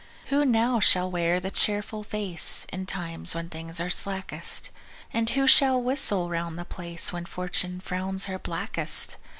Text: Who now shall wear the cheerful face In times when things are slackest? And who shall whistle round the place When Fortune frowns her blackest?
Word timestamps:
Who 0.29 0.45
now 0.45 0.79
shall 0.79 1.11
wear 1.11 1.39
the 1.39 1.51
cheerful 1.51 2.01
face 2.01 2.65
In 2.73 2.87
times 2.87 3.35
when 3.35 3.49
things 3.49 3.79
are 3.79 3.91
slackest? 3.91 4.71
And 5.13 5.29
who 5.29 5.45
shall 5.45 5.79
whistle 5.79 6.27
round 6.27 6.57
the 6.57 6.65
place 6.65 7.13
When 7.13 7.25
Fortune 7.27 7.79
frowns 7.79 8.25
her 8.25 8.39
blackest? 8.39 9.17